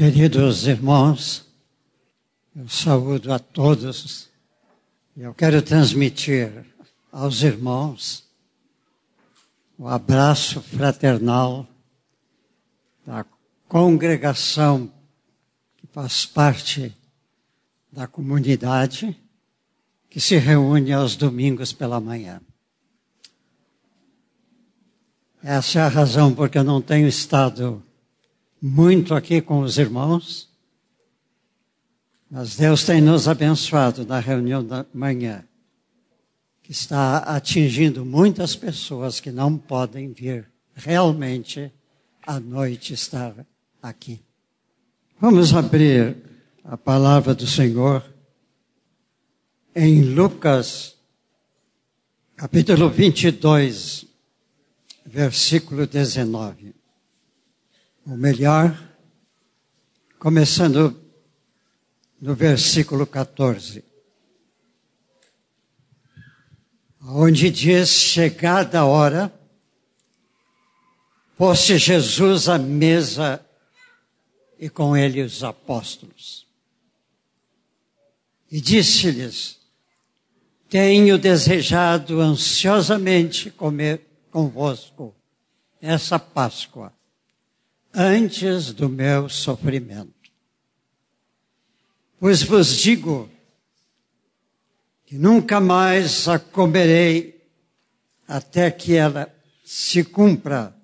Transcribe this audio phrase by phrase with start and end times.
[0.00, 1.44] Queridos irmãos,
[2.56, 4.30] eu saúdo a todos
[5.14, 6.64] e eu quero transmitir
[7.12, 8.24] aos irmãos
[9.76, 11.68] o abraço fraternal
[13.04, 13.26] da
[13.68, 14.90] congregação
[15.76, 16.96] que faz parte
[17.92, 19.14] da comunidade
[20.08, 22.40] que se reúne aos domingos pela manhã.
[25.42, 27.84] Essa é a razão porque eu não tenho estado
[28.60, 30.48] muito aqui com os irmãos,
[32.30, 35.44] mas Deus tem nos abençoado na reunião da manhã,
[36.62, 41.72] que está atingindo muitas pessoas que não podem vir realmente
[42.26, 43.34] à noite estar
[43.82, 44.20] aqui.
[45.18, 46.16] Vamos abrir
[46.62, 48.04] a palavra do Senhor
[49.74, 50.96] em Lucas,
[52.36, 54.04] capítulo 22,
[55.06, 56.79] versículo 19
[58.10, 58.76] ou melhor,
[60.18, 61.00] começando
[62.20, 63.84] no versículo 14,
[67.02, 69.32] onde diz: Chegada a hora,
[71.36, 73.46] pôs Jesus à mesa
[74.58, 76.48] e com ele os apóstolos.
[78.50, 79.60] E disse-lhes:
[80.68, 85.14] Tenho desejado ansiosamente comer convosco
[85.80, 86.92] essa Páscoa
[87.94, 90.12] antes do meu sofrimento.
[92.18, 93.30] Pois vos digo
[95.06, 97.42] que nunca mais a comerei
[98.28, 100.76] até que ela se cumpra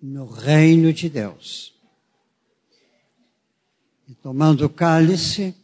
[0.00, 1.72] no reino de Deus.
[4.08, 5.54] E tomando o cálice,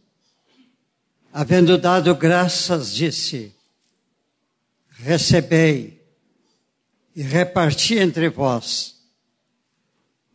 [1.33, 3.53] havendo dado graças, disse:
[4.91, 6.01] Recebei
[7.17, 8.98] e reparti entre vós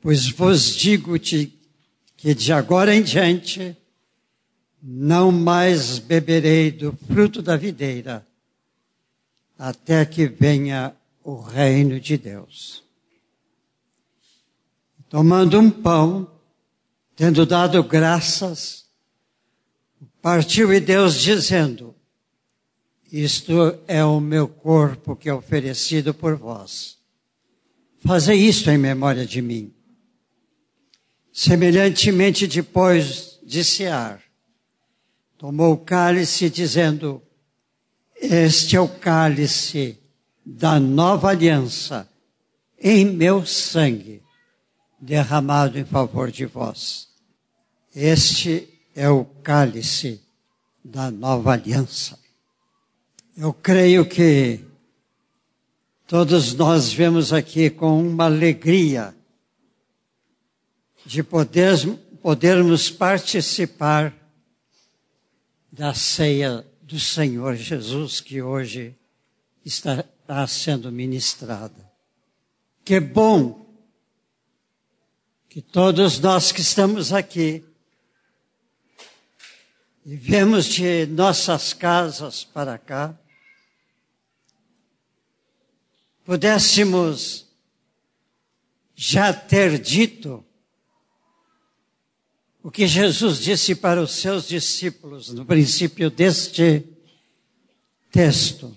[0.04, 1.58] Pois vos digo-te
[2.18, 3.78] que de agora em diante
[4.82, 8.28] não mais beberei do fruto da videira,
[9.58, 10.94] até que venha
[11.24, 12.84] o reino de Deus.
[15.08, 16.30] Tomando um pão,
[17.16, 18.84] tendo dado graças,
[20.22, 21.96] partiu e Deus dizendo,
[23.10, 26.98] isto é o meu corpo que é oferecido por vós.
[28.00, 29.73] Fazei isto em memória de mim.
[31.34, 34.22] Semelhantemente, depois de cear,
[35.36, 37.24] tomou o cálice, dizendo:
[38.16, 39.98] Este é o cálice
[40.46, 42.08] da nova aliança
[42.80, 44.22] em meu sangue,
[45.02, 47.08] derramado em favor de vós.
[47.96, 50.22] Este é o cálice
[50.86, 52.20] da nova aliança.
[53.36, 54.60] Eu creio que
[56.06, 59.16] todos nós vemos aqui com uma alegria
[61.06, 61.76] de poder,
[62.22, 64.14] podermos participar
[65.72, 68.96] da ceia do Senhor Jesus que hoje
[69.66, 70.06] está
[70.48, 71.92] sendo ministrada.
[72.86, 73.64] Que bom
[75.50, 77.64] que todos nós que estamos aqui
[80.06, 83.18] e vemos de nossas casas para cá,
[86.26, 87.48] pudéssemos
[88.96, 90.46] já ter dito
[92.64, 96.88] o que Jesus disse para os seus discípulos no princípio deste
[98.10, 98.76] texto.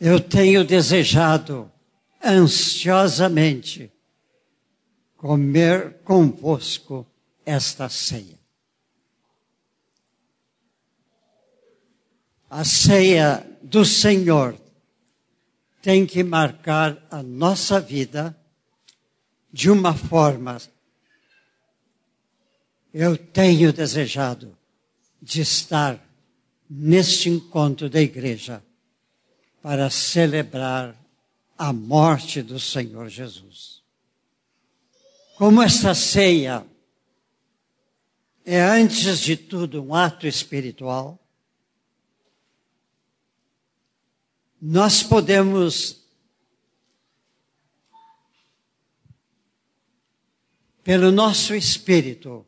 [0.00, 1.70] Eu tenho desejado
[2.22, 3.88] ansiosamente
[5.16, 7.06] comer convosco
[7.46, 8.36] esta ceia.
[12.50, 14.60] A ceia do Senhor
[15.80, 18.36] tem que marcar a nossa vida
[19.52, 20.58] de uma forma
[22.92, 24.56] eu tenho desejado
[25.20, 26.04] de estar
[26.68, 28.62] neste encontro da igreja
[29.62, 30.96] para celebrar
[31.56, 33.82] a morte do Senhor Jesus.
[35.36, 36.66] Como esta ceia
[38.44, 41.18] é, antes de tudo, um ato espiritual,
[44.60, 46.04] nós podemos,
[50.82, 52.46] pelo nosso espírito,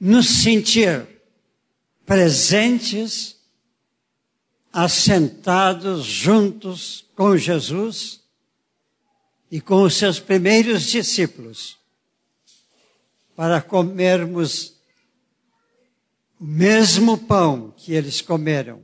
[0.00, 1.06] nos sentir
[2.06, 3.36] presentes,
[4.72, 8.22] assentados juntos com Jesus
[9.50, 11.76] e com os seus primeiros discípulos,
[13.34, 14.78] para comermos
[16.40, 18.82] o mesmo pão que eles comeram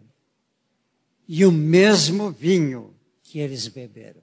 [1.28, 4.22] e o mesmo vinho que eles beberam.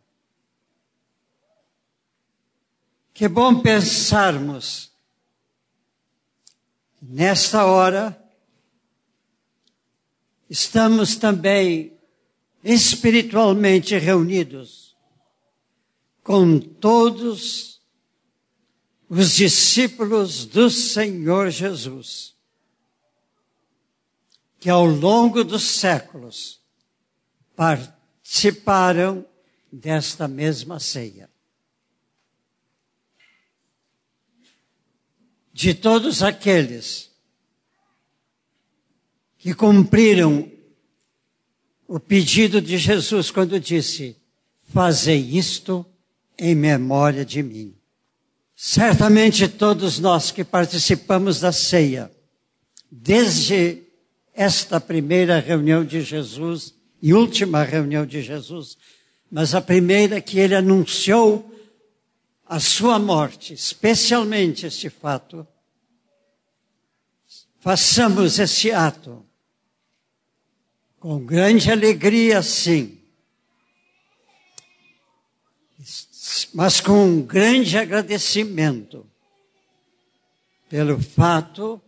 [3.14, 4.91] Que bom pensarmos
[7.01, 8.18] nesta hora
[10.50, 11.98] estamos também
[12.63, 14.95] espiritualmente reunidos
[16.24, 17.81] com todos
[19.09, 22.36] os discípulos do Senhor Jesus,
[24.59, 26.62] que ao longo dos séculos
[27.56, 29.25] participaram
[29.71, 31.30] desta mesma ceia.
[35.53, 37.12] De todos aqueles
[39.38, 40.50] que cumpriram
[41.88, 44.15] o pedido de Jesus quando disse:
[44.74, 45.86] Fazei isto
[46.38, 47.75] em memória de mim.
[48.56, 52.12] Certamente todos nós que participamos da ceia,
[52.89, 53.83] desde
[54.33, 58.77] esta primeira reunião de Jesus e última reunião de Jesus,
[59.30, 61.50] mas a primeira que ele anunciou
[62.51, 65.48] a sua morte, especialmente este fato,
[67.62, 69.25] façamos esse ato.
[71.00, 73.01] Com grande alegria, sim,
[76.53, 79.09] mas com um grande agradecimento
[80.68, 81.81] pelo fato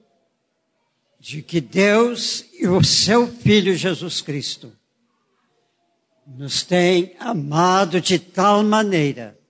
[1.20, 4.72] de que Deus e o seu Filho Jesus Cristo
[6.26, 9.43] nos têm amado de tal maneira,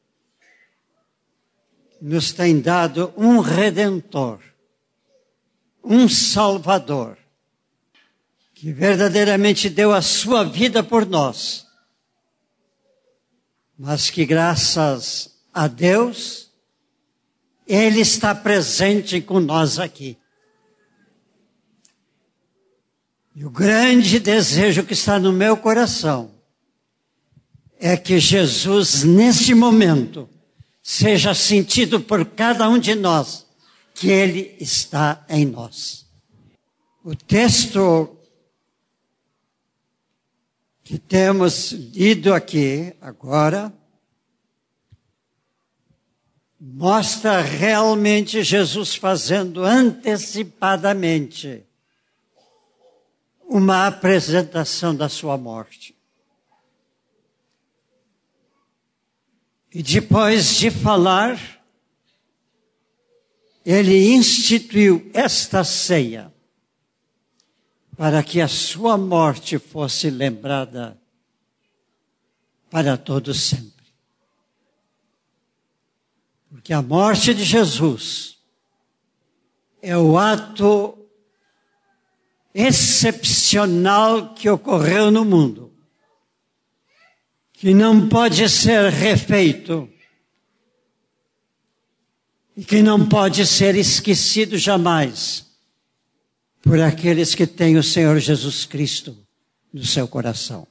[2.06, 4.42] nos tem dado um redentor,
[5.82, 7.18] um salvador,
[8.54, 11.66] que verdadeiramente deu a sua vida por nós,
[13.80, 16.52] mas que graças a Deus,
[17.66, 20.18] Ele está presente com nós aqui.
[23.34, 26.36] E o grande desejo que está no meu coração
[27.80, 30.30] é que Jesus, nesse momento,
[30.84, 33.48] seja sentido por cada um de nós
[33.96, 36.06] que Ele está em nós.
[37.02, 38.18] O texto
[40.84, 43.72] que temos lido aqui agora
[46.60, 51.64] mostra realmente Jesus fazendo antecipadamente
[53.48, 55.93] uma apresentação da sua morte.
[59.74, 61.40] E depois de falar,
[63.66, 66.32] ele instituiu esta ceia
[67.98, 71.02] para que a sua morte fosse lembrada
[72.70, 73.86] para todos sempre.
[76.50, 78.38] Porque a morte de Jesus
[79.82, 80.96] é o ato
[82.54, 85.73] excepcional que ocorreu no mundo
[87.64, 89.90] que não pode ser refeito
[92.58, 95.50] e que não pode ser esquecido jamais
[96.62, 99.18] por aqueles que têm o Senhor Jesus Cristo
[99.72, 100.68] no seu coração.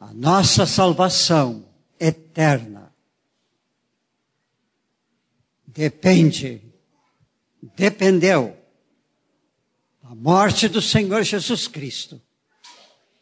[0.00, 1.64] A nossa salvação
[2.00, 2.92] eterna
[5.64, 6.60] depende,
[7.76, 8.56] dependeu
[10.02, 12.20] da morte do Senhor Jesus Cristo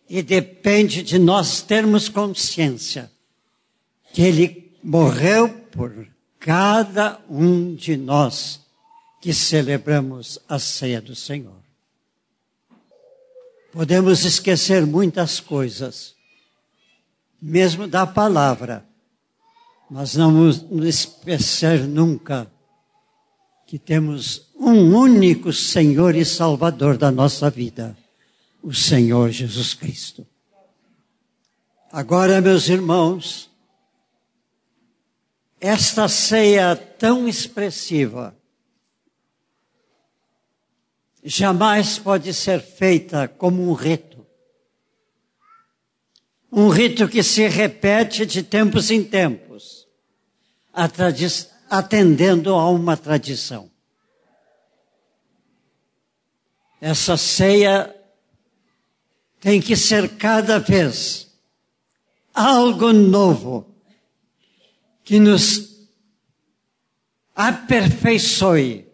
[0.09, 3.11] e depende de nós termos consciência
[4.13, 6.07] que Ele morreu por
[6.39, 8.61] cada um de nós
[9.21, 11.57] que celebramos a ceia do Senhor.
[13.73, 16.15] Podemos esquecer muitas coisas,
[17.41, 18.87] mesmo da palavra,
[19.91, 22.51] mas não nos esquecer nunca
[23.67, 27.97] que temos um único Senhor e Salvador da nossa vida
[28.65, 30.27] o Senhor Jesus Cristo.
[31.93, 33.51] Agora, meus irmãos,
[35.61, 38.35] esta ceia tão expressiva
[41.23, 44.27] jamais pode ser feita como um rito.
[46.51, 49.87] Um rito que se repete de tempos em tempos,
[51.69, 53.71] atendendo a uma tradição.
[56.81, 57.95] Essa ceia
[59.45, 61.31] tem que ser cada vez
[62.33, 63.67] algo novo
[65.05, 65.87] que nos
[67.37, 68.89] aperfeiçoe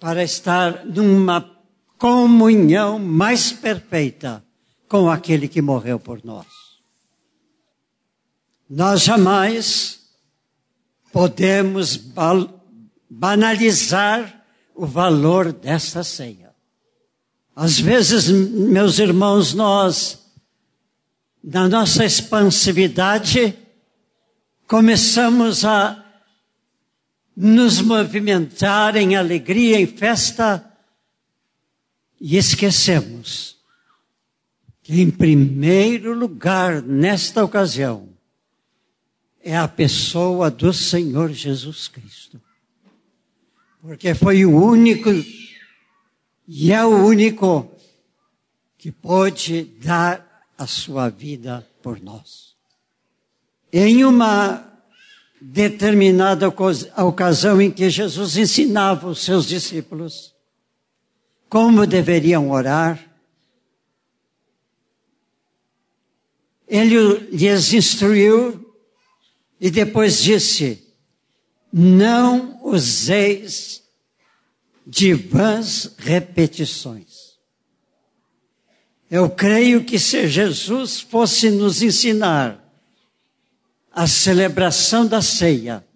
[0.00, 1.54] para estar numa
[1.98, 4.42] comunhão mais perfeita
[4.88, 6.46] com aquele que morreu por nós.
[8.70, 10.00] Nós jamais
[11.12, 12.00] podemos
[13.10, 16.41] banalizar o valor desta ceia.
[17.54, 20.18] Às vezes, meus irmãos, nós,
[21.44, 23.56] na nossa expansividade,
[24.66, 26.02] começamos a
[27.36, 30.64] nos movimentar em alegria, em festa,
[32.18, 33.56] e esquecemos
[34.82, 38.08] que, em primeiro lugar, nesta ocasião,
[39.42, 42.40] é a pessoa do Senhor Jesus Cristo.
[43.80, 45.10] Porque foi o único
[46.46, 47.70] e é o único
[48.76, 52.54] que pode dar a sua vida por nós.
[53.72, 54.68] Em uma
[55.40, 60.32] determinada ocasião em que Jesus ensinava os seus discípulos
[61.48, 62.98] como deveriam orar,
[66.66, 66.96] ele
[67.30, 68.74] lhes instruiu
[69.60, 70.82] e depois disse:
[71.70, 73.81] Não useis
[74.86, 77.38] de vãs repetições.
[79.10, 82.58] Eu creio que se Jesus fosse nos ensinar
[83.90, 85.86] a celebração da ceia,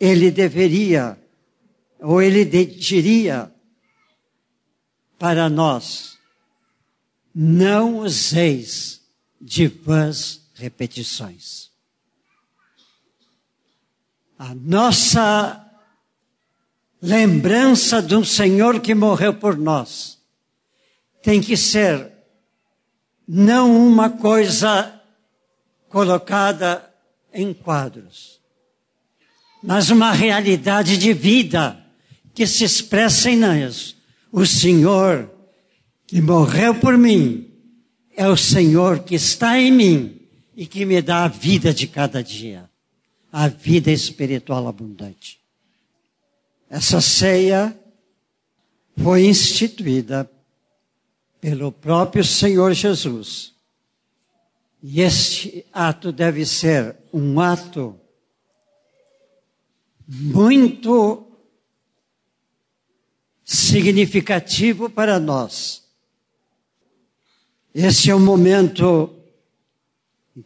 [0.00, 1.18] ele deveria,
[2.00, 3.52] ou ele diria
[5.18, 6.18] para nós,
[7.34, 9.02] não useis
[9.40, 11.70] de vãs repetições.
[14.38, 15.71] A nossa
[17.02, 20.22] lembrança de um Senhor que morreu por nós
[21.20, 22.12] tem que ser
[23.26, 25.00] não uma coisa
[25.88, 26.88] colocada
[27.34, 28.40] em quadros,
[29.62, 31.78] mas uma realidade de vida
[32.34, 33.96] que se expressa em nós.
[34.30, 35.30] O Senhor
[36.06, 37.50] que morreu por mim
[38.16, 40.20] é o Senhor que está em mim
[40.56, 42.68] e que me dá a vida de cada dia,
[43.30, 45.41] a vida espiritual abundante.
[46.72, 47.78] Essa ceia
[48.96, 50.30] foi instituída
[51.38, 53.52] pelo próprio Senhor Jesus
[54.82, 57.94] e este ato deve ser um ato
[60.08, 61.26] muito
[63.44, 65.86] significativo para nós.
[67.74, 69.14] Esse é o momento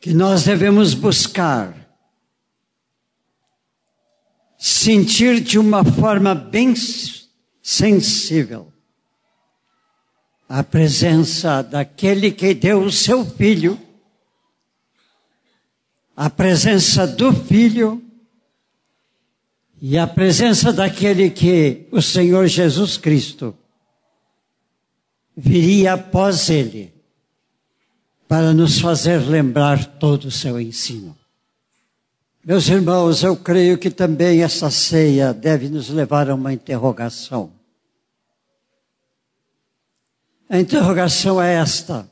[0.01, 1.86] que nós devemos buscar
[4.67, 6.75] sentir de uma forma bem
[7.63, 8.73] sensível
[10.49, 13.79] a presença daquele que deu o seu filho
[16.17, 18.03] a presença do Filho
[19.81, 23.55] e a presença daquele que o Senhor Jesus Cristo
[25.37, 26.95] viria após ele
[28.27, 31.16] para nos fazer lembrar todo o seu ensino.
[32.47, 37.53] Meus irmãos, eu creio que também essa ceia deve nos levar a uma interrogação.
[40.49, 42.09] A interrogação é esta: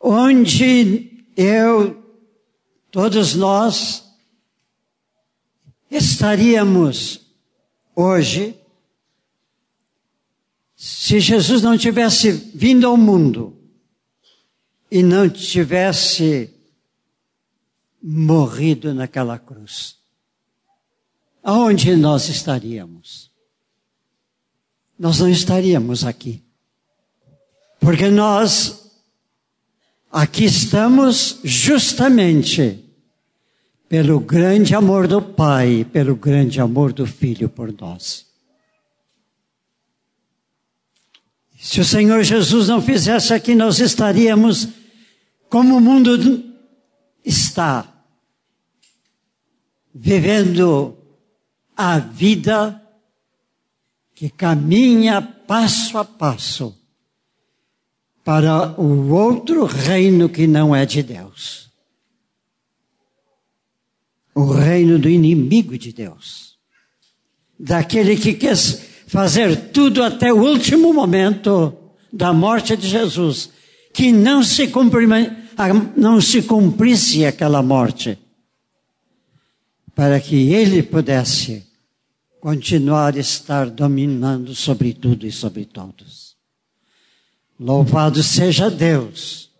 [0.00, 2.00] onde eu
[2.92, 4.04] todos nós
[5.90, 7.20] estaríamos
[7.96, 8.54] hoje
[10.76, 13.58] se Jesus não tivesse vindo ao mundo
[14.88, 16.56] e não tivesse
[18.02, 19.96] morrido naquela cruz.
[21.42, 23.30] Aonde nós estaríamos?
[24.98, 26.42] Nós não estaríamos aqui.
[27.80, 28.88] Porque nós
[30.10, 32.82] Aqui estamos justamente
[33.88, 38.26] pelo grande amor do Pai, pelo grande amor do Filho por nós.
[41.60, 44.68] Se o Senhor Jesus não fizesse aqui, nós estaríamos
[45.50, 46.16] como o mundo
[47.28, 47.86] está,
[49.94, 50.96] vivendo
[51.76, 52.82] a vida
[54.14, 56.74] que caminha passo a passo
[58.24, 61.70] para o outro reino que não é de Deus.
[64.34, 66.56] O reino do inimigo de Deus.
[67.58, 68.56] Daquele que quer
[69.06, 71.76] fazer tudo até o último momento
[72.12, 73.50] da morte de Jesus,
[73.92, 74.68] que não se,
[75.96, 78.18] não se cumprisse aquela morte,
[79.94, 81.66] para que ele pudesse
[82.40, 86.36] continuar a estar dominando sobre tudo e sobre todos.
[87.58, 89.50] Louvado seja Deus,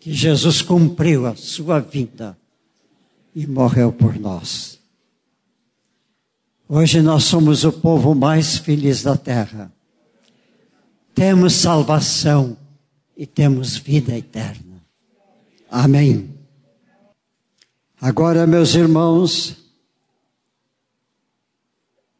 [0.00, 2.36] que Jesus cumpriu a sua vida
[3.34, 4.80] e morreu por nós.
[6.68, 9.72] Hoje nós somos o povo mais feliz da terra.
[11.14, 12.56] Temos salvação
[13.16, 14.65] e temos vida eterna.
[15.68, 16.32] Amém.
[18.00, 19.56] Agora, meus irmãos,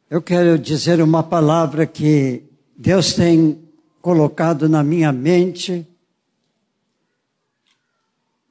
[0.09, 2.43] eu quero dizer uma palavra que
[2.77, 3.57] Deus tem
[4.01, 5.87] colocado na minha mente.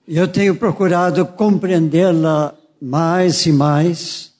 [0.08, 4.32] E eu tenho procurado compreendê-la mais e mais,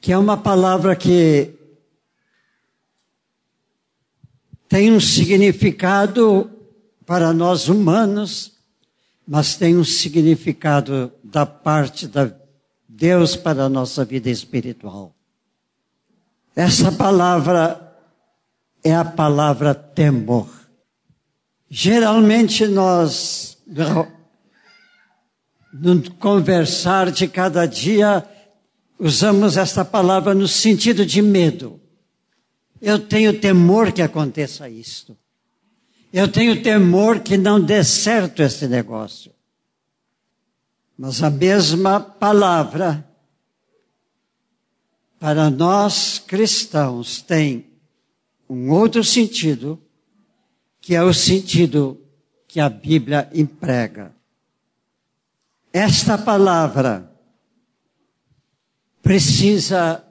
[0.00, 1.54] que é uma palavra que
[4.66, 6.57] tem um significado
[7.08, 8.52] para nós humanos,
[9.26, 12.34] mas tem um significado da parte de
[12.86, 15.14] Deus para a nossa vida espiritual.
[16.54, 17.96] Essa palavra
[18.84, 20.50] é a palavra temor.
[21.70, 23.56] Geralmente nós,
[25.72, 28.22] no conversar de cada dia,
[28.98, 31.80] usamos esta palavra no sentido de medo.
[32.82, 35.16] Eu tenho temor que aconteça isto.
[36.12, 39.32] Eu tenho temor que não dê certo esse negócio.
[40.96, 43.06] Mas a mesma palavra
[45.18, 47.66] para nós cristãos tem
[48.48, 49.80] um outro sentido,
[50.80, 52.00] que é o sentido
[52.46, 54.14] que a Bíblia emprega.
[55.72, 57.12] Esta palavra
[59.02, 60.04] precisa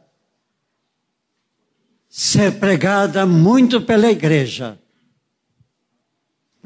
[2.07, 4.79] ser pregada muito pela igreja,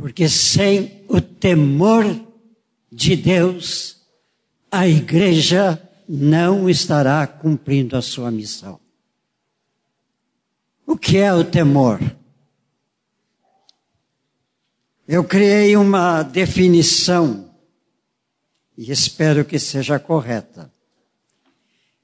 [0.01, 2.03] porque sem o temor
[2.91, 4.01] de Deus,
[4.71, 5.79] a igreja
[6.09, 8.79] não estará cumprindo a sua missão.
[10.87, 11.99] O que é o temor?
[15.07, 17.53] Eu criei uma definição
[18.75, 20.73] e espero que seja correta.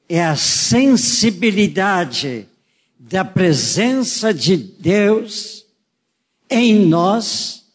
[0.08, 2.48] É a sensibilidade
[3.00, 5.66] da presença de Deus
[6.48, 7.66] em nós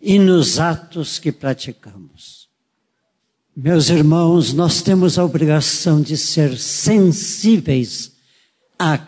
[0.00, 2.48] e nos atos que praticamos.
[3.54, 8.12] Meus irmãos, nós temos a obrigação de ser sensíveis
[8.78, 8.98] à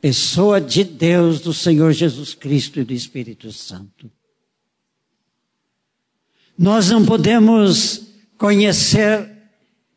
[0.00, 4.10] pessoa de Deus, do Senhor Jesus Cristo e do Espírito Santo.
[6.56, 8.02] Nós não podemos
[8.38, 9.28] conhecer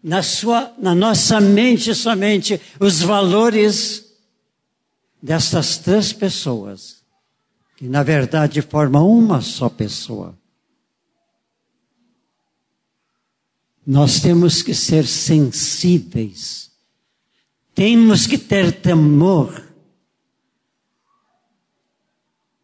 [0.01, 4.05] na, sua, na nossa mente somente os valores
[5.21, 7.02] destas três pessoas,
[7.83, 10.39] que na verdade formam uma só pessoa.
[13.85, 16.71] Nós temos que ser sensíveis,
[17.75, 19.69] temos que ter temor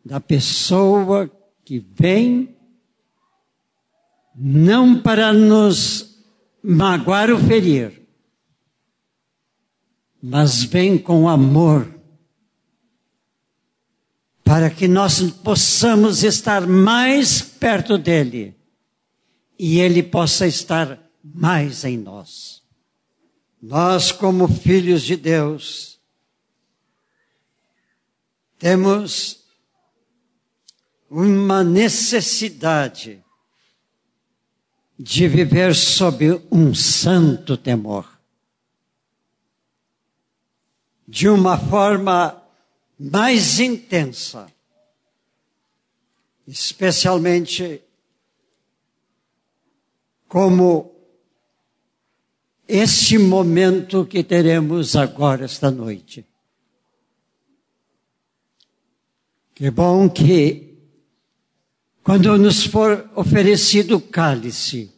[0.05, 1.29] da pessoa
[1.65, 2.55] que vem
[4.33, 6.23] não para nos
[6.63, 8.07] magoar ou ferir,
[10.23, 11.98] mas vem com amor,
[14.49, 18.57] para que nós possamos estar mais perto dele
[19.59, 22.63] e ele possa estar mais em nós.
[23.61, 25.99] Nós, como filhos de Deus,
[28.57, 29.45] temos
[31.07, 33.23] uma necessidade
[34.97, 38.19] de viver sob um santo temor.
[41.07, 42.38] De uma forma
[42.99, 44.51] mais intensa,
[46.45, 47.81] especialmente
[50.27, 50.91] como
[52.67, 56.25] este momento que teremos agora, esta noite.
[59.55, 60.77] Que bom que
[62.03, 64.91] quando nos for oferecido o cálice,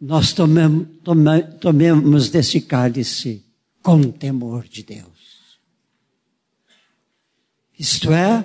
[0.00, 3.44] nós tomemos, tome, tomemos desse cálice
[3.82, 5.09] com temor de Deus.
[7.80, 8.44] Isto é,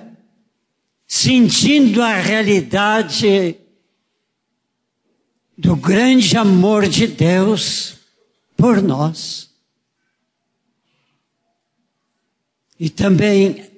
[1.06, 3.54] sentindo a realidade
[5.58, 7.98] do grande amor de Deus
[8.56, 9.50] por nós.
[12.80, 13.70] E também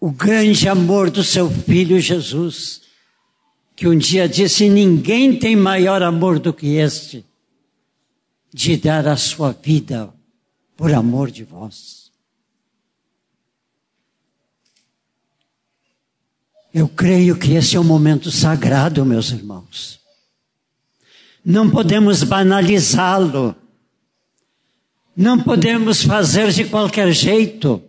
[0.00, 2.80] o grande amor do seu filho Jesus
[3.76, 7.26] que um dia disse: Ninguém tem maior amor do que este,
[8.50, 10.10] de dar a sua vida
[10.74, 12.03] por amor de vós.
[16.74, 20.00] Eu creio que esse é um momento sagrado, meus irmãos.
[21.44, 23.54] Não podemos banalizá-lo.
[25.16, 27.80] Não podemos fazer de qualquer jeito.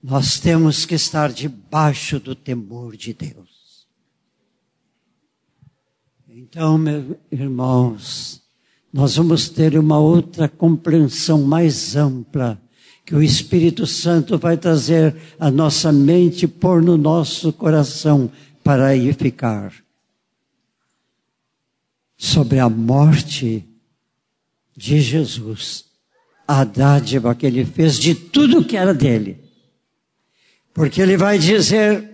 [0.00, 3.88] Nós temos que estar debaixo do temor de Deus.
[6.28, 8.40] Então, meus irmãos,
[8.92, 12.62] nós vamos ter uma outra compreensão mais ampla
[13.04, 18.30] que o Espírito Santo vai trazer à nossa mente, pôr no nosso coração
[18.62, 19.72] para aí ficar.
[22.16, 23.64] Sobre a morte
[24.76, 25.84] de Jesus,
[26.46, 29.38] a dádiva que ele fez de tudo que era dele.
[30.72, 32.08] Porque ele vai dizer,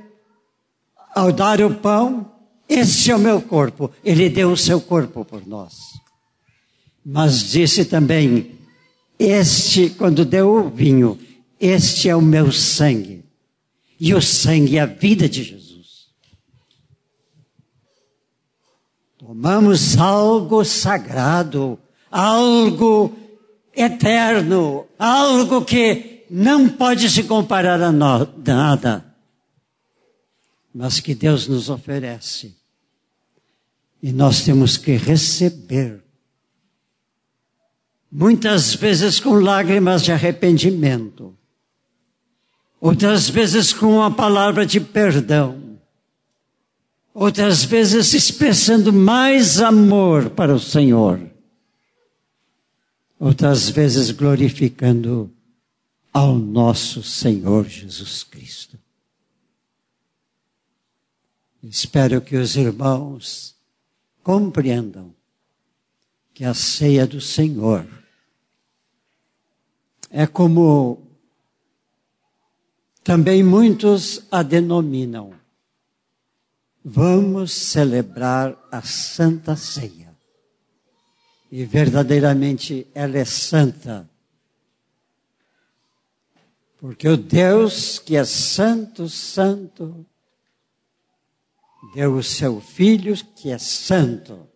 [1.14, 3.90] ao dar o pão, Este é o meu corpo.
[4.04, 5.74] Ele deu o seu corpo por nós.
[7.04, 8.57] Mas disse também:
[9.18, 11.18] Este, quando deu o vinho,
[11.60, 13.24] este é o meu sangue.
[13.98, 16.08] E o sangue é a vida de Jesus.
[19.18, 21.78] Tomamos algo sagrado,
[22.10, 23.12] algo
[23.74, 29.14] eterno, algo que não pode se comparar a nada,
[30.72, 32.56] mas que Deus nos oferece.
[34.02, 36.07] E nós temos que receber.
[38.10, 41.36] Muitas vezes com lágrimas de arrependimento.
[42.80, 45.80] Outras vezes com uma palavra de perdão,
[47.12, 51.20] outras vezes expressando mais amor para o Senhor,
[53.18, 55.30] outras vezes glorificando
[56.12, 58.78] ao nosso Senhor Jesus Cristo.
[61.60, 63.56] Espero que os irmãos
[64.22, 65.12] compreendam
[66.32, 67.97] que a ceia do Senhor
[70.10, 71.06] é como
[73.02, 75.32] também muitos a denominam.
[76.84, 80.16] Vamos celebrar a Santa Ceia.
[81.50, 84.08] E verdadeiramente ela é santa.
[86.78, 90.06] Porque o Deus que é santo, santo,
[91.94, 94.46] deu o seu Filho que é santo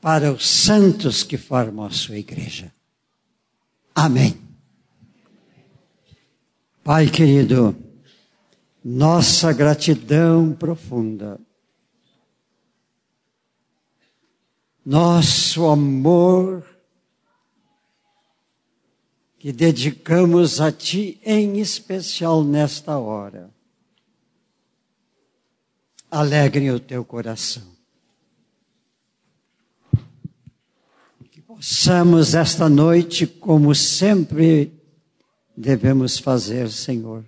[0.00, 2.72] para os santos que formam a sua igreja.
[3.94, 4.40] Amém.
[6.82, 7.76] Pai querido,
[8.84, 11.38] nossa gratidão profunda,
[14.84, 16.66] nosso amor
[19.38, 23.50] que dedicamos a Ti em especial nesta hora,
[26.10, 27.71] alegre o teu coração.
[31.56, 34.72] Possamos esta noite, como sempre,
[35.54, 37.24] devemos fazer, Senhor,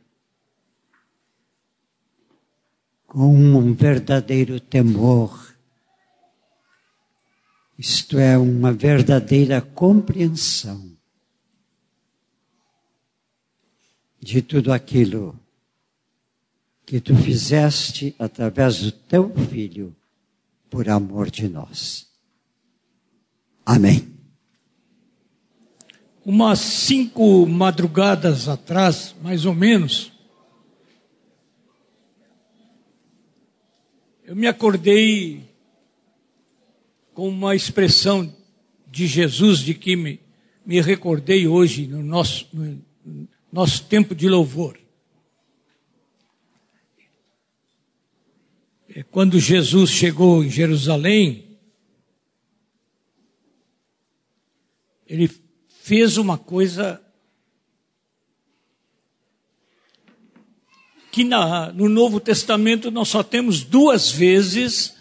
[3.06, 5.54] com um verdadeiro temor,
[7.78, 10.96] isto é, uma verdadeira compreensão
[14.18, 15.38] de tudo aquilo
[16.86, 19.94] que tu fizeste através do teu filho
[20.70, 22.08] por amor de nós.
[23.66, 24.13] Amém
[26.24, 30.12] umas cinco madrugadas atrás, mais ou menos,
[34.24, 35.44] eu me acordei
[37.12, 38.34] com uma expressão
[38.90, 40.18] de Jesus de que me,
[40.64, 44.78] me recordei hoje no nosso, no nosso tempo de louvor.
[48.88, 51.58] É quando Jesus chegou em Jerusalém,
[55.06, 55.28] ele
[55.84, 56.98] fez uma coisa
[61.12, 64.96] que na, no Novo Testamento nós só temos duas vezes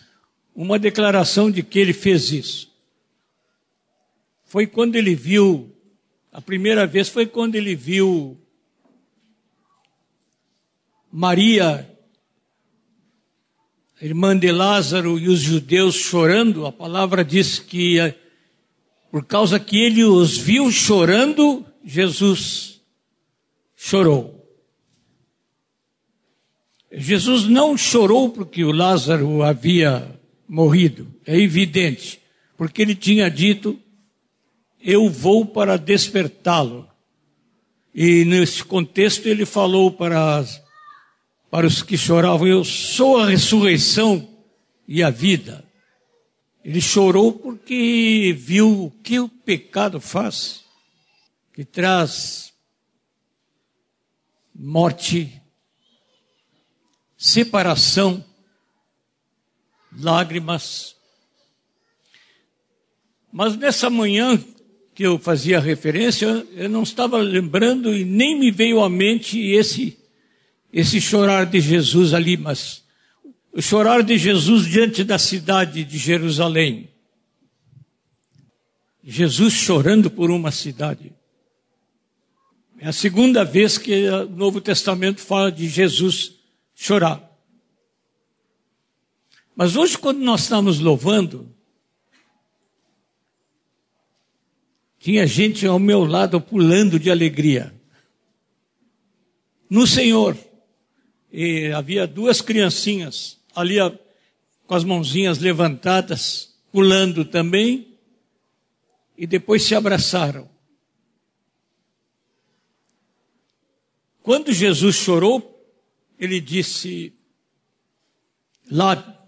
[0.53, 2.69] uma declaração de que ele fez isso.
[4.43, 5.73] Foi quando ele viu,
[6.33, 8.37] a primeira vez foi quando ele viu
[11.09, 11.89] Maria,
[14.01, 16.65] irmã de Lázaro, e os judeus chorando.
[16.65, 18.01] A palavra diz que
[19.13, 22.81] por causa que ele os viu chorando, Jesus
[23.75, 24.43] chorou.
[26.91, 32.19] Jesus não chorou porque o Lázaro havia morrido, é evidente,
[32.57, 33.79] porque ele tinha dito:
[34.81, 36.89] Eu vou para despertá-lo.
[37.93, 40.43] E nesse contexto ele falou para,
[41.51, 44.27] para os que choravam: Eu sou a ressurreição
[44.87, 45.63] e a vida.
[46.63, 50.63] Ele chorou porque viu o que o pecado faz,
[51.53, 52.53] que traz
[54.55, 55.41] morte,
[57.17, 58.23] separação,
[59.97, 60.95] lágrimas.
[63.31, 64.41] Mas nessa manhã
[64.95, 69.97] que eu fazia referência, eu não estava lembrando e nem me veio à mente esse
[70.71, 72.82] esse chorar de Jesus ali, mas
[73.53, 76.89] o chorar de Jesus diante da cidade de Jerusalém.
[79.03, 81.13] Jesus chorando por uma cidade.
[82.79, 86.39] É a segunda vez que o Novo Testamento fala de Jesus
[86.73, 87.29] chorar.
[89.55, 91.53] Mas hoje, quando nós estamos louvando,
[94.97, 97.71] tinha gente ao meu lado pulando de alegria.
[99.69, 100.35] No Senhor.
[101.31, 103.75] E havia duas criancinhas ali
[104.65, 107.95] com as mãozinhas levantadas, pulando também,
[109.17, 110.49] e depois se abraçaram.
[114.21, 115.49] Quando Jesus chorou,
[116.17, 117.13] ele disse,
[118.71, 119.25] lá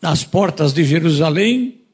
[0.00, 1.84] nas portas de Jerusalém,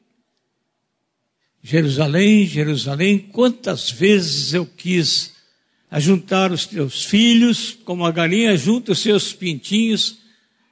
[1.61, 5.33] Jerusalém, Jerusalém, quantas vezes eu quis
[5.89, 10.24] ajuntar os teus filhos, como a galinha junta os seus pintinhos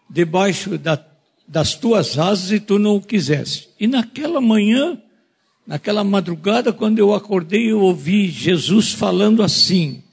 [0.09, 1.03] debaixo da,
[1.47, 3.69] das tuas asas e tu não o quiseste.
[3.79, 5.01] E naquela manhã,
[5.65, 10.03] naquela madrugada, quando eu acordei, eu ouvi Jesus falando assim: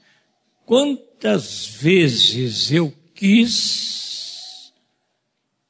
[0.65, 4.71] Quantas vezes eu quis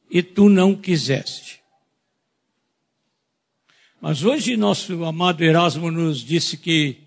[0.09, 1.61] e tu não quiseste.
[4.01, 6.97] Mas hoje nosso amado Erasmo nos disse que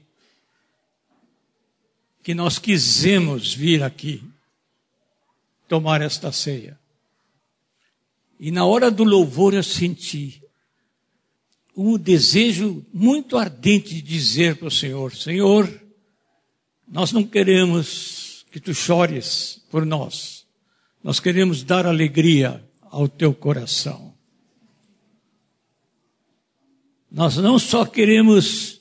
[2.23, 4.25] que nós quisemos vir aqui
[5.69, 6.81] tomar esta ceia.
[8.39, 10.43] E na hora do louvor eu senti
[11.77, 15.83] um desejo muito ardente de dizer para o Senhor: Senhor,
[16.87, 20.47] nós não queremos que tu chores por nós,
[21.03, 24.15] nós queremos dar alegria ao teu coração.
[27.11, 28.81] Nós não só queremos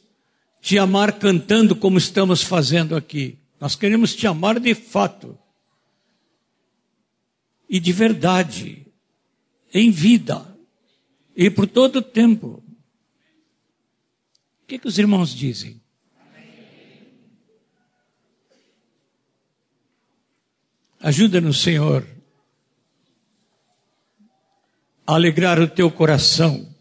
[0.62, 5.38] te amar cantando como estamos fazendo aqui, nós queremos te amar de fato
[7.70, 8.83] e de verdade,
[9.74, 10.46] em vida
[11.36, 12.64] e por todo o tempo.
[14.62, 15.82] O que, que os irmãos dizem?
[21.00, 22.08] Ajuda-nos, Senhor,
[25.06, 26.74] a alegrar o teu coração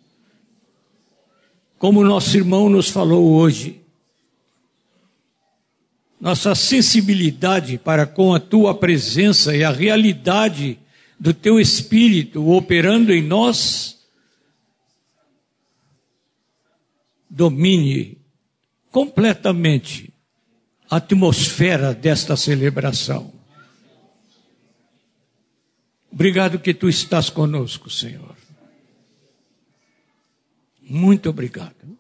[1.82, 3.82] como nosso irmão nos falou hoje,
[6.20, 10.78] nossa sensibilidade para com a tua presença e a realidade
[11.22, 14.04] do teu espírito operando em nós,
[17.30, 18.18] domine
[18.90, 20.12] completamente
[20.90, 23.32] a atmosfera desta celebração.
[26.10, 28.36] Obrigado que tu estás conosco, Senhor.
[30.80, 31.96] Muito obrigado.